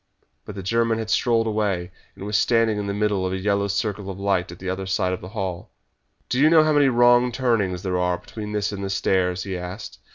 [0.45, 3.67] But the German had strolled away, and was standing in the middle of a yellow
[3.67, 5.69] circle of light at the other side of the hall.
[6.27, 9.55] "Do you know how many wrong turnings there are between this and the stairs?" he
[9.55, 9.99] asked.